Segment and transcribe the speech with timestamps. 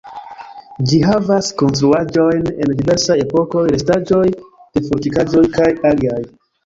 [0.91, 6.23] Ĝi havas konstruaĵojn el diversaj epokoj, restaĵoj de fortikaĵoj kaj aliaj.